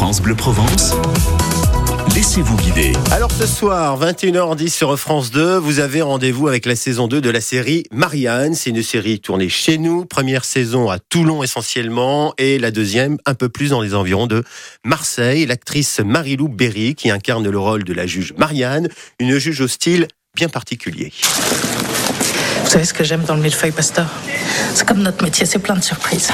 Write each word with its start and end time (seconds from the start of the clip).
France 0.00 0.22
Bleu 0.22 0.34
Provence. 0.34 0.94
Laissez-vous 2.14 2.56
guider. 2.56 2.94
Alors 3.10 3.30
ce 3.30 3.46
soir, 3.46 4.00
21h10 4.00 4.70
sur 4.70 4.98
France 4.98 5.30
2, 5.30 5.58
vous 5.58 5.78
avez 5.78 6.00
rendez-vous 6.00 6.48
avec 6.48 6.64
la 6.64 6.74
saison 6.74 7.06
2 7.06 7.20
de 7.20 7.28
la 7.28 7.42
série 7.42 7.84
Marianne. 7.92 8.54
C'est 8.54 8.70
une 8.70 8.82
série 8.82 9.20
tournée 9.20 9.50
chez 9.50 9.76
nous, 9.76 10.06
première 10.06 10.46
saison 10.46 10.88
à 10.88 10.98
Toulon 10.98 11.42
essentiellement, 11.42 12.32
et 12.38 12.58
la 12.58 12.70
deuxième 12.70 13.18
un 13.26 13.34
peu 13.34 13.50
plus 13.50 13.68
dans 13.70 13.82
les 13.82 13.94
environs 13.94 14.26
de 14.26 14.42
Marseille. 14.86 15.44
L'actrice 15.44 16.00
Marilou 16.00 16.48
Berry 16.48 16.94
qui 16.94 17.10
incarne 17.10 17.46
le 17.46 17.58
rôle 17.58 17.84
de 17.84 17.92
la 17.92 18.06
juge 18.06 18.32
Marianne, 18.38 18.88
une 19.18 19.36
juge 19.36 19.60
au 19.60 19.68
style 19.68 20.08
bien 20.34 20.48
particulier. 20.48 21.12
Vous 22.70 22.74
savez 22.74 22.84
ce 22.84 22.94
que 22.94 23.02
j'aime 23.02 23.24
dans 23.24 23.34
le 23.34 23.40
millefeuille 23.42 23.72
pasteur? 23.72 24.06
C'est 24.74 24.86
comme 24.86 25.00
notre 25.00 25.24
métier, 25.24 25.44
c'est 25.44 25.58
plein 25.58 25.74
de 25.74 25.82
surprises. 25.82 26.28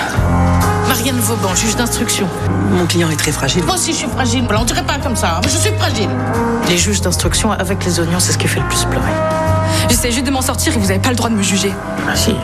Marianne 0.87 1.19
Vauban, 1.19 1.55
juge 1.55 1.77
d'instruction. 1.77 2.29
Mon 2.73 2.85
client 2.85 3.09
est 3.09 3.17
très 3.17 3.33
fragile. 3.33 3.65
Moi 3.65 3.77
aussi, 3.77 3.93
je 3.93 3.97
suis 3.97 4.07
fragile. 4.07 4.45
On 4.55 4.65
dirait 4.65 4.85
pas 4.85 4.99
comme 4.99 5.17
ça, 5.17 5.37
hein, 5.37 5.41
mais 5.43 5.49
je 5.49 5.57
suis 5.57 5.73
fragile. 5.79 6.11
Les 6.69 6.77
juges 6.77 7.01
d'instruction 7.01 7.53
avec 7.53 7.83
les 7.87 8.01
oignons, 8.01 8.21
c'est 8.21 8.33
ce 8.33 8.37
qui 8.37 8.49
fait 8.49 8.61
le 8.61 8.69
plus 8.69 8.85
pleurer. 8.85 9.46
J'essaie 9.89 10.11
juste 10.13 10.27
de 10.27 10.31
m'en 10.31 10.43
sortir 10.43 10.75
et 10.75 10.79
vous 10.79 10.89
n'avez 10.89 10.99
pas 11.01 11.11
le 11.11 11.17
droit 11.17 11.31
de 11.31 11.35
me 11.35 11.43
juger. 11.43 11.73
Ah 12.09 12.15
si, 12.17 12.31
euh, 12.31 12.35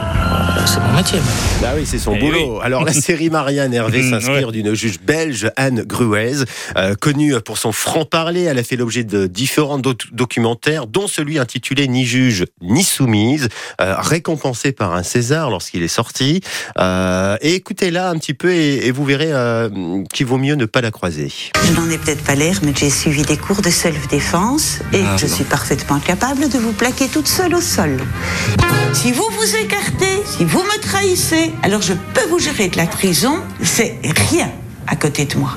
c'est 0.66 0.80
mon 0.80 0.92
métier. 0.96 1.18
moi. 1.18 1.68
Ah 1.70 1.72
oui, 1.76 1.84
c'est 1.86 1.98
son 1.98 2.14
Eh 2.16 2.20
boulot. 2.20 2.60
Alors 2.62 2.84
la 2.84 2.92
série 2.92 3.30
Marianne 3.30 3.72
Hervé 3.74 4.02
Mm, 4.02 4.10
s'inspire 4.10 4.52
d'une 4.52 4.74
juge 4.74 4.98
belge, 5.00 5.50
Anne 5.56 5.82
Gruez, 5.82 6.44
euh, 6.76 6.94
connue 6.94 7.34
pour 7.44 7.58
son 7.58 7.72
franc-parler. 7.72 8.42
Elle 8.42 8.58
a 8.58 8.62
fait 8.64 8.76
l'objet 8.76 9.04
de 9.04 9.26
différents 9.26 9.78
doc- 9.78 10.08
documentaires, 10.12 10.86
dont 10.86 11.06
celui 11.06 11.38
intitulé 11.38 11.88
Ni 11.88 12.04
juge 12.04 12.46
ni 12.60 12.82
soumise, 12.84 13.48
euh, 13.80 13.94
récompensé 13.98 14.72
par 14.72 14.94
un 14.94 15.02
César 15.02 15.50
lorsqu'il 15.50 15.82
est 15.82 15.88
sorti. 15.88 16.40
Euh, 16.78 17.36
et 17.40 17.54
écoutez-la 17.54 18.08
un 18.10 18.16
petit 18.18 18.34
peu 18.34 18.52
et, 18.52 18.86
et 18.86 18.90
vous 18.90 19.04
verrez 19.04 19.32
euh, 19.32 19.68
qu'il 20.12 20.26
vaut 20.26 20.38
mieux 20.38 20.54
ne 20.54 20.64
pas 20.66 20.80
la 20.80 20.90
croiser. 20.90 21.28
Je 21.66 21.72
n'en 21.80 21.88
ai 21.90 21.98
peut-être 21.98 22.22
pas 22.24 22.34
l'air, 22.34 22.60
mais 22.62 22.72
j'ai 22.76 22.90
suivi 22.90 23.22
des 23.22 23.36
cours 23.36 23.62
de 23.62 23.70
self-défense 23.70 24.78
et 24.92 25.02
je 25.18 25.26
suis 25.26 25.44
parfaitement 25.44 25.98
capable 26.00 26.48
de 26.48 26.58
vous 26.58 26.72
plaquer 26.72 27.08
toute 27.12 27.28
seule 27.28 27.54
au 27.54 27.60
sol. 27.60 27.98
Si 28.94 29.12
vous 29.12 29.28
vous 29.38 29.56
écartez, 29.56 30.22
si 30.24 30.44
vous 30.44 30.62
me 30.62 30.80
trahissez, 30.80 31.52
alors 31.62 31.82
je 31.82 31.92
peux 31.92 32.26
vous 32.30 32.38
gérer 32.38 32.68
de 32.68 32.78
la 32.78 32.86
prison. 32.86 33.38
C'est 33.62 33.98
rien 34.30 34.50
à 34.86 34.96
côté 34.96 35.26
de 35.26 35.36
moi. 35.36 35.56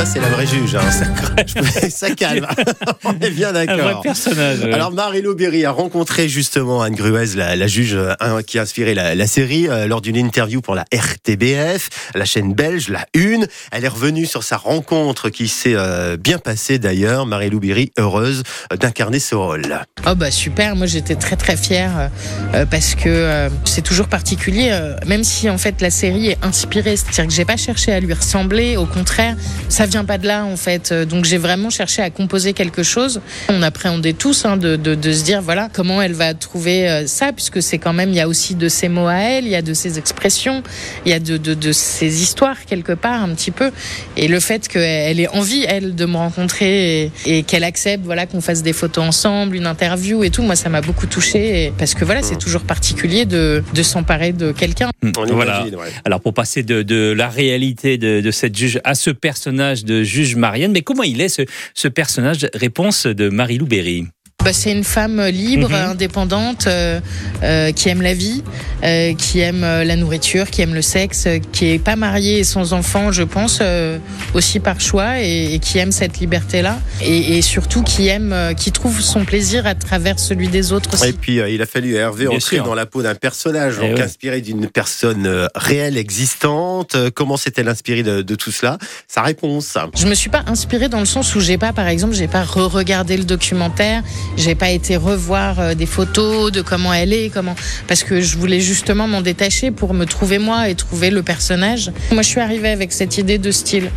Ça, 0.00 0.06
c'est 0.06 0.20
la 0.20 0.30
vraie 0.30 0.46
juge. 0.46 0.74
hein. 0.76 0.90
Ça, 0.90 1.90
ça 1.90 2.10
calme. 2.14 2.46
On 3.04 3.12
est 3.20 3.28
bien 3.28 3.48
Un 3.50 3.52
vrai 3.52 3.66
d'accord. 3.66 4.00
personnage. 4.00 4.60
ouais. 4.60 4.72
Alors 4.72 4.92
Marie-Lou 4.92 5.34
Berry 5.34 5.66
a 5.66 5.72
rencontré 5.72 6.26
justement 6.26 6.80
Anne 6.80 6.94
Gruez, 6.94 7.36
la, 7.36 7.54
la 7.54 7.66
juge 7.66 7.92
euh, 7.94 8.14
hein, 8.18 8.40
qui 8.42 8.58
a 8.58 8.62
inspiré 8.62 8.94
la, 8.94 9.14
la 9.14 9.26
série, 9.26 9.68
euh, 9.68 9.86
lors 9.86 10.00
d'une 10.00 10.16
interview 10.16 10.62
pour 10.62 10.74
la 10.74 10.86
RTBF, 10.90 11.90
la 12.14 12.24
chaîne 12.24 12.54
belge, 12.54 12.88
la 12.88 13.04
Une. 13.12 13.46
Elle 13.72 13.84
est 13.84 13.88
revenue 13.88 14.24
sur 14.24 14.42
sa 14.42 14.56
rencontre 14.56 15.28
qui 15.28 15.48
s'est 15.48 15.74
euh, 15.76 16.16
bien 16.16 16.38
passée 16.38 16.78
d'ailleurs. 16.78 17.26
Marie-Lou 17.26 17.60
Berry, 17.60 17.92
heureuse 17.98 18.42
d'incarner 18.80 19.18
ce 19.18 19.34
rôle. 19.34 19.80
Oh 20.08 20.14
bah 20.14 20.30
super, 20.30 20.76
moi 20.76 20.86
j'étais 20.86 21.16
très 21.16 21.36
très 21.36 21.58
fière 21.58 22.10
euh, 22.54 22.64
parce 22.64 22.94
que 22.94 23.50
c'est 23.66 23.82
toujours 23.82 24.08
particulier, 24.08 24.74
même 25.06 25.24
si 25.24 25.50
en 25.50 25.58
fait 25.58 25.82
la 25.82 25.90
série 25.90 26.28
est 26.28 26.38
inspirée, 26.42 26.96
c'est-à-dire 26.96 27.26
que 27.26 27.32
j'ai 27.34 27.44
pas 27.44 27.58
cherché 27.58 27.92
à 27.92 28.00
lui 28.00 28.14
ressembler, 28.14 28.78
au 28.78 28.86
contraire, 28.86 29.36
ça 29.68 29.86
vient 29.90 30.04
pas 30.04 30.18
de 30.18 30.26
là 30.26 30.44
en 30.44 30.56
fait, 30.56 30.90
Euh, 30.92 31.04
donc 31.04 31.24
j'ai 31.24 31.36
vraiment 31.38 31.70
cherché 31.70 32.00
à 32.02 32.10
composer 32.10 32.52
quelque 32.52 32.82
chose. 32.82 33.20
On 33.48 33.62
appréhendait 33.62 34.12
tous 34.14 34.44
hein, 34.44 34.56
de, 34.56 34.76
de, 34.76 34.94
de 34.94 35.12
se 35.12 35.22
dire 35.24 35.40
voilà 35.42 35.68
comment 35.72 36.00
elle 36.02 36.14
va 36.14 36.32
trouver 36.34 36.88
euh, 36.88 37.06
ça, 37.06 37.32
puisque 37.32 37.62
c'est 37.62 37.78
quand 37.78 37.92
même, 37.92 38.10
il 38.10 38.16
y 38.16 38.20
a 38.20 38.28
aussi 38.28 38.54
de 38.54 38.68
ses 38.68 38.88
mots 38.88 39.06
à 39.08 39.14
elle, 39.16 39.44
il 39.44 39.50
y 39.50 39.56
a 39.56 39.62
de 39.62 39.74
ses 39.74 39.98
expressions, 39.98 40.62
il 41.04 41.10
y 41.10 41.14
a 41.14 41.20
de, 41.20 41.36
de, 41.36 41.54
de 41.54 41.72
ses 41.72 42.22
histoires 42.22 42.64
quelque 42.66 42.92
part 42.92 43.22
un 43.22 43.28
petit 43.34 43.50
peu, 43.50 43.70
et 44.16 44.28
le 44.28 44.40
fait 44.40 44.66
qu'elle 44.68 45.20
ait 45.20 45.28
envie 45.28 45.64
elle 45.68 45.94
de 45.94 46.06
me 46.06 46.16
rencontrer 46.16 47.02
et, 47.04 47.12
et 47.26 47.42
qu'elle 47.42 47.64
accepte 47.64 48.04
voilà 48.04 48.26
qu'on 48.26 48.40
fasse 48.40 48.62
des 48.62 48.72
photos 48.72 49.04
ensemble, 49.04 49.56
une 49.56 49.66
interview 49.66 50.24
et 50.24 50.30
tout, 50.30 50.42
moi 50.42 50.56
ça 50.56 50.68
m'a 50.68 50.80
beaucoup 50.80 51.06
touché 51.06 51.72
parce 51.78 51.94
que 51.94 52.04
voilà 52.04 52.22
c'est 52.22 52.38
toujours 52.38 52.62
particulier 52.62 53.24
de, 53.26 53.62
de 53.74 53.82
s'emparer 53.82 54.32
de 54.32 54.52
quelqu'un. 54.52 54.90
On 55.02 55.10
Voilà. 55.34 55.58
imagine, 55.60 55.76
ouais. 55.76 55.88
Alors 56.04 56.20
pour 56.20 56.34
passer 56.34 56.62
de, 56.62 56.82
de 56.82 57.12
la 57.16 57.28
réalité 57.28 57.98
de, 57.98 58.20
de 58.20 58.30
cette 58.30 58.56
juge 58.56 58.80
à 58.84 58.94
ce 58.94 59.10
personnage 59.10 59.69
de 59.74 60.02
juge 60.02 60.36
Marianne, 60.36 60.72
mais 60.72 60.82
comment 60.82 61.02
il 61.02 61.20
est 61.20 61.28
ce, 61.28 61.42
ce 61.74 61.88
personnage? 61.88 62.46
Réponse 62.54 63.06
de 63.06 63.28
Marie-Lou 63.28 63.66
Berry. 63.66 64.06
Bah, 64.42 64.54
c'est 64.54 64.72
une 64.72 64.84
femme 64.84 65.22
libre, 65.26 65.68
Mhm. 65.68 65.74
indépendante, 65.90 66.66
euh, 66.66 66.98
euh, 67.42 67.72
qui 67.72 67.90
aime 67.90 68.00
la 68.00 68.14
vie, 68.14 68.42
euh, 68.82 69.14
qui 69.14 69.40
aime 69.40 69.62
euh, 69.64 69.84
la 69.84 69.96
nourriture, 69.96 70.48
qui 70.48 70.62
aime 70.62 70.72
le 70.74 70.80
sexe, 70.80 71.24
euh, 71.26 71.38
qui 71.52 71.66
est 71.72 71.78
pas 71.78 71.94
mariée 71.94 72.38
et 72.38 72.44
sans 72.44 72.72
enfant, 72.72 73.12
je 73.12 73.22
pense, 73.22 73.58
euh, 73.60 73.98
aussi 74.32 74.58
par 74.58 74.80
choix, 74.80 75.20
et, 75.20 75.52
et 75.54 75.58
qui 75.58 75.76
aime 75.76 75.92
cette 75.92 76.20
liberté-là, 76.20 76.78
et, 77.02 77.36
et 77.36 77.42
surtout 77.42 77.82
qui 77.82 78.08
aime, 78.08 78.32
euh, 78.32 78.54
qui 78.54 78.72
trouve 78.72 79.00
son 79.02 79.26
plaisir 79.26 79.66
à 79.66 79.74
travers 79.74 80.18
celui 80.18 80.48
des 80.48 80.72
autres 80.72 80.94
aussi. 80.94 81.08
Et 81.08 81.12
puis 81.12 81.38
euh, 81.38 81.50
il 81.50 81.60
a 81.60 81.66
fallu 81.66 81.94
Hervé 81.96 82.24
Bien 82.26 82.36
entrer 82.38 82.56
sûr. 82.56 82.64
dans 82.64 82.74
la 82.74 82.86
peau 82.86 83.02
d'un 83.02 83.14
personnage, 83.14 83.74
Eh 83.82 83.90
donc 83.90 84.00
inspiré 84.00 84.40
d'une 84.40 84.68
personne 84.68 85.26
euh, 85.26 85.48
réelle, 85.54 85.98
existante. 85.98 86.94
Euh, 86.94 87.10
Comment 87.14 87.36
s'est-elle 87.36 87.68
inspirée 87.68 88.02
de, 88.02 88.22
de 88.22 88.34
tout 88.36 88.52
cela? 88.52 88.78
Sa 89.06 89.20
réponse. 89.20 89.76
Je 89.98 90.06
me 90.06 90.14
suis 90.14 90.30
pas 90.30 90.44
inspirée 90.46 90.88
dans 90.88 91.00
le 91.00 91.04
sens 91.06 91.34
où 91.34 91.40
j'ai 91.40 91.58
pas, 91.58 91.74
par 91.74 91.88
exemple, 91.88 92.14
j'ai 92.14 92.28
pas 92.28 92.42
re-regardé 92.42 93.18
le 93.18 93.24
documentaire, 93.24 94.02
j'ai 94.36 94.54
pas 94.54 94.70
été 94.70 94.96
revoir 94.96 95.60
euh, 95.60 95.74
des 95.74 95.86
photos 95.86 96.52
de 96.52 96.62
comment 96.62 96.92
elle 96.92 97.12
est, 97.12 97.30
comment, 97.32 97.54
parce 97.88 98.04
que 98.04 98.20
je 98.20 98.36
voulais 98.38 98.60
justement 98.60 99.08
m'en 99.08 99.20
détacher 99.20 99.70
pour 99.70 99.94
me 99.94 100.04
trouver 100.04 100.38
moi 100.38 100.68
et 100.68 100.74
trouver 100.74 101.10
le 101.10 101.22
personnage. 101.22 101.90
Moi, 102.12 102.22
je 102.22 102.28
suis 102.28 102.40
arrivée 102.40 102.70
avec 102.70 102.92
cette 102.92 103.18
idée 103.18 103.38
de 103.38 103.50
style. 103.50 103.90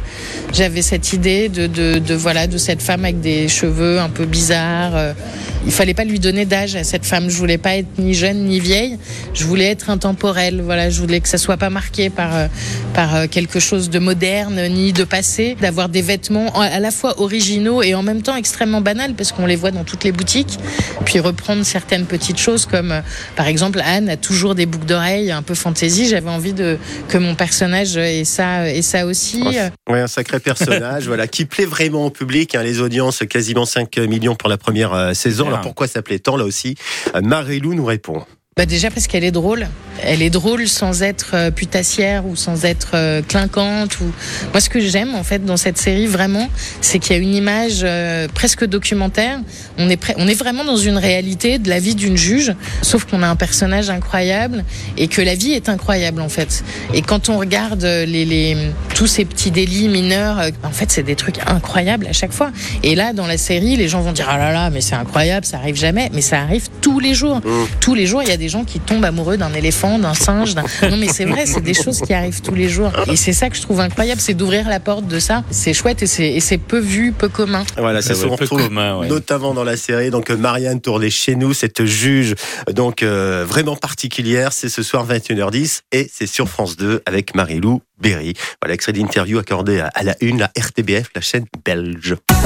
J'avais 0.53 0.81
cette 0.81 1.13
idée 1.13 1.49
de, 1.49 1.67
de, 1.67 1.99
de 1.99 2.13
voilà, 2.13 2.47
de 2.47 2.57
cette 2.57 2.81
femme 2.81 3.05
avec 3.05 3.21
des 3.21 3.47
cheveux 3.47 3.99
un 3.99 4.09
peu 4.09 4.25
bizarres. 4.25 5.13
Il 5.65 5.71
fallait 5.71 5.93
pas 5.93 6.03
lui 6.03 6.19
donner 6.19 6.45
d'âge 6.45 6.75
à 6.75 6.83
cette 6.83 7.05
femme. 7.05 7.29
Je 7.29 7.37
voulais 7.37 7.57
pas 7.57 7.75
être 7.77 7.87
ni 7.97 8.13
jeune 8.13 8.45
ni 8.45 8.59
vieille. 8.59 8.97
Je 9.33 9.45
voulais 9.45 9.65
être 9.67 9.89
intemporelle. 9.89 10.61
Voilà, 10.61 10.89
je 10.89 10.99
voulais 10.99 11.19
que 11.21 11.29
ça 11.29 11.37
soit 11.37 11.57
pas 11.57 11.69
marqué 11.69 12.09
par 12.09 12.35
euh, 12.35 12.47
par 12.93 13.15
euh, 13.15 13.27
quelque 13.27 13.59
chose 13.59 13.89
de 13.89 13.97
moderne 13.99 14.59
ni 14.69 14.93
de 14.93 15.03
passé, 15.03 15.55
d'avoir 15.61 15.89
des 15.89 16.01
vêtements 16.01 16.55
en- 16.57 16.61
à 16.61 16.79
la 16.79 16.91
fois 16.91 17.19
originaux 17.21 17.81
et 17.81 17.95
en 17.95 18.03
même 18.03 18.21
temps 18.21 18.35
extrêmement 18.35 18.81
banals 18.81 19.13
parce 19.15 19.31
qu'on 19.31 19.45
les 19.45 19.55
voit 19.55 19.71
dans 19.71 19.83
toutes 19.83 20.03
les 20.03 20.11
boutiques. 20.11 20.59
Puis 21.05 21.19
reprendre 21.19 21.63
certaines 21.63 22.05
petites 22.05 22.39
choses 22.39 22.65
comme 22.65 22.91
euh, 22.91 23.01
par 23.35 23.47
exemple 23.47 23.81
Anne 23.85 24.09
a 24.09 24.17
toujours 24.17 24.55
des 24.55 24.65
boucles 24.65 24.85
d'oreilles 24.85 25.31
un 25.31 25.41
peu 25.43 25.55
fantaisie. 25.55 26.07
J'avais 26.09 26.29
envie 26.29 26.53
de 26.53 26.77
que 27.07 27.17
mon 27.17 27.35
personnage 27.35 27.95
ait 27.97 28.25
ça 28.25 28.69
et 28.69 28.81
ça 28.81 29.05
aussi. 29.05 29.41
Ouais, 29.89 30.01
un 30.01 30.07
sacré 30.07 30.39
personnage, 30.39 31.03
voilà, 31.07 31.27
qui 31.27 31.45
plaît 31.45 31.65
vraiment 31.65 32.05
au 32.05 32.09
public. 32.09 32.53
hein, 32.55 32.63
les 32.63 32.79
audiences, 32.81 33.23
quasiment 33.29 33.65
5 33.65 33.97
millions 33.99 34.35
pour 34.35 34.49
la 34.49 34.57
première 34.57 35.15
saison. 35.15 35.49
Alors 35.53 35.63
pourquoi 35.63 35.87
ça 35.87 36.01
plaît 36.01 36.19
tant 36.19 36.37
là 36.37 36.45
aussi 36.45 36.75
Euh, 37.15 37.21
Marie-Lou 37.21 37.73
nous 37.73 37.85
répond. 37.85 38.23
Bah 38.55 38.67
déjà 38.67 38.91
parce 38.91 39.07
qu'elle 39.07 39.23
est 39.23 39.31
drôle. 39.31 39.67
Elle 40.03 40.21
est 40.21 40.29
drôle 40.29 40.67
sans 40.67 41.01
être 41.01 41.31
euh, 41.33 41.49
putassière 41.49 42.27
ou 42.27 42.35
sans 42.35 42.65
être 42.65 42.91
euh, 42.93 43.23
clinquante. 43.23 43.99
Ou... 43.99 44.11
Moi, 44.51 44.61
ce 44.61 44.69
que 44.69 44.79
j'aime 44.79 45.15
en 45.15 45.23
fait 45.23 45.43
dans 45.43 45.57
cette 45.57 45.79
série 45.79 46.05
vraiment, 46.05 46.47
c'est 46.79 46.99
qu'il 46.99 47.15
y 47.15 47.19
a 47.19 47.21
une 47.21 47.33
image 47.33 47.81
euh, 47.83 48.27
presque 48.27 48.63
documentaire. 48.63 49.39
On 49.79 49.89
est, 49.89 49.99
on 50.17 50.27
est 50.27 50.35
vraiment 50.35 50.63
dans 50.63 50.77
une 50.77 50.97
réalité 50.97 51.57
de 51.57 51.67
la 51.67 51.79
vie 51.79 51.95
d'une 51.95 52.15
juge, 52.15 52.53
sauf 52.83 53.05
qu'on 53.05 53.23
a 53.23 53.27
un 53.27 53.35
personnage 53.35 53.89
incroyable 53.89 54.63
et 54.97 55.07
que 55.07 55.23
la 55.23 55.33
vie 55.33 55.53
est 55.53 55.67
incroyable 55.67 56.21
en 56.21 56.29
fait. 56.29 56.63
Et 56.93 57.01
quand 57.01 57.29
on 57.29 57.39
regarde 57.39 57.83
les, 57.83 58.23
les, 58.23 58.55
tous 59.03 59.07
ces 59.07 59.25
petits 59.25 59.51
délits 59.51 59.89
mineurs, 59.89 60.39
euh, 60.39 60.49
en 60.63 60.71
fait, 60.71 60.89
c'est 60.89 61.03
des 61.03 61.17
trucs 61.17 61.37
incroyables 61.45 62.07
à 62.07 62.13
chaque 62.13 62.31
fois. 62.31 62.51
Et 62.83 62.95
là, 62.95 63.11
dans 63.11 63.27
la 63.27 63.37
série, 63.37 63.75
les 63.75 63.89
gens 63.89 63.99
vont 63.99 64.13
dire 64.13 64.27
ah 64.29 64.37
là 64.37 64.53
là, 64.53 64.69
mais 64.69 64.79
c'est 64.79 64.95
incroyable, 64.95 65.45
ça 65.45 65.57
arrive 65.57 65.75
jamais, 65.75 66.09
mais 66.13 66.21
ça 66.21 66.39
arrive 66.39 66.69
tous 66.79 67.01
les 67.01 67.13
jours. 67.13 67.41
Tous 67.81 67.95
les 67.95 68.05
jours, 68.05 68.21
il 68.23 68.29
y 68.29 68.31
a 68.31 68.37
des 68.37 68.47
gens 68.47 68.63
qui 68.63 68.79
tombent 68.79 69.03
amoureux 69.03 69.35
d'un 69.35 69.51
éléphant, 69.53 69.99
d'un 69.99 70.13
singe. 70.13 70.55
d'un- 70.55 70.63
Non, 70.89 70.95
mais 70.95 71.09
c'est 71.09 71.25
vrai, 71.25 71.45
c'est 71.45 71.59
des 71.59 71.73
choses 71.73 71.99
qui 71.99 72.13
arrivent 72.13 72.39
tous 72.41 72.55
les 72.55 72.69
jours. 72.69 72.93
Et 73.11 73.17
c'est 73.17 73.33
ça 73.33 73.49
que 73.49 73.57
je 73.57 73.61
trouve 73.61 73.81
incroyable, 73.81 74.21
c'est 74.21 74.35
d'ouvrir 74.35 74.69
la 74.69 74.79
porte 74.79 75.05
de 75.05 75.19
ça. 75.19 75.43
C'est 75.49 75.73
chouette 75.73 76.01
et 76.01 76.07
c'est 76.07 76.31
et 76.31 76.39
c'est 76.39 76.57
peu 76.57 76.79
vu, 76.79 77.11
peu 77.11 77.27
commun. 77.27 77.65
Voilà, 77.77 78.01
ça 78.01 78.15
se 78.15 78.25
retrouve 78.25 78.57
commun, 78.57 78.99
ouais. 78.99 79.09
notamment 79.09 79.53
dans 79.53 79.65
la 79.65 79.75
série. 79.75 80.11
Donc 80.11 80.29
euh, 80.31 80.37
Marianne 80.37 80.79
tournée 80.79 81.09
chez 81.09 81.35
nous, 81.35 81.53
cette 81.53 81.83
juge 81.83 82.35
donc 82.71 83.03
euh, 83.03 83.43
vraiment 83.45 83.75
particulière. 83.75 84.53
C'est 84.53 84.69
ce 84.69 84.81
soir 84.81 85.05
21h10 85.05 85.81
et 85.91 86.09
c'est 86.13 86.25
sur 86.27 86.47
France 86.47 86.77
2 86.77 87.01
avec 87.05 87.35
Marie-Lou 87.35 87.81
Berry. 87.99 88.33
Voilà, 88.61 88.73
extrait 88.73 88.93
d'interview 88.93 89.37
accordé 89.39 89.79
à, 89.79 90.03
la 90.03 90.15
une, 90.21 90.39
la 90.39 90.51
RTBF, 90.57 91.09
la 91.15 91.21
chaîne 91.21 91.45
belge. 91.63 92.15